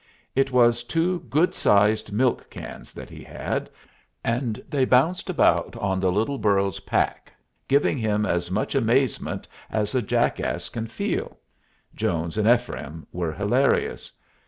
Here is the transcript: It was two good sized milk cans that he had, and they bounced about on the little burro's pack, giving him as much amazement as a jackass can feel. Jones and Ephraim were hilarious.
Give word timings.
It 0.33 0.49
was 0.51 0.83
two 0.83 1.19
good 1.29 1.53
sized 1.53 2.11
milk 2.11 2.49
cans 2.49 2.91
that 2.91 3.11
he 3.11 3.23
had, 3.23 3.69
and 4.23 4.59
they 4.67 4.83
bounced 4.83 5.29
about 5.29 5.75
on 5.75 5.99
the 5.99 6.11
little 6.11 6.39
burro's 6.39 6.79
pack, 6.79 7.31
giving 7.67 7.99
him 7.99 8.25
as 8.25 8.49
much 8.49 8.73
amazement 8.73 9.47
as 9.69 9.93
a 9.93 10.01
jackass 10.01 10.69
can 10.69 10.87
feel. 10.87 11.37
Jones 11.93 12.35
and 12.35 12.47
Ephraim 12.47 13.05
were 13.11 13.31
hilarious. 13.31 14.11